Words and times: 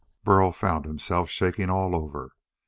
Burl 0.23 0.51
found 0.51 0.85
himself 0.85 1.29
shaking 1.29 1.69
all 1.69 1.95
over. 1.95 2.31